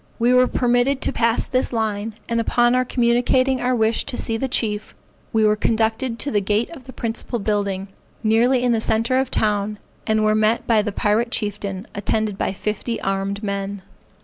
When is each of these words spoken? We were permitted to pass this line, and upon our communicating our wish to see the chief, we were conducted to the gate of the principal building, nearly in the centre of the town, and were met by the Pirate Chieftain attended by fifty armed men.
We 0.17 0.33
were 0.33 0.47
permitted 0.47 0.99
to 1.01 1.11
pass 1.13 1.45
this 1.45 1.71
line, 1.71 2.15
and 2.27 2.41
upon 2.41 2.73
our 2.73 2.83
communicating 2.83 3.61
our 3.61 3.75
wish 3.75 4.03
to 4.05 4.17
see 4.17 4.35
the 4.35 4.47
chief, 4.47 4.95
we 5.31 5.45
were 5.45 5.55
conducted 5.55 6.17
to 6.17 6.31
the 6.31 6.41
gate 6.41 6.71
of 6.71 6.85
the 6.85 6.91
principal 6.91 7.37
building, 7.37 7.87
nearly 8.23 8.63
in 8.63 8.71
the 8.71 8.81
centre 8.81 9.19
of 9.19 9.29
the 9.29 9.37
town, 9.37 9.77
and 10.07 10.23
were 10.23 10.33
met 10.33 10.65
by 10.65 10.81
the 10.81 10.91
Pirate 10.91 11.29
Chieftain 11.29 11.85
attended 11.93 12.35
by 12.35 12.51
fifty 12.51 12.99
armed 12.99 13.43
men. 13.43 13.83